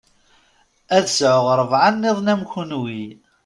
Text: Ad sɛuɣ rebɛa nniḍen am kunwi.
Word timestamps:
Ad 0.95 1.05
sɛuɣ 1.17 1.47
rebɛa 1.59 1.89
nniḍen 1.93 2.31
am 2.33 2.41
kunwi. 2.51 3.01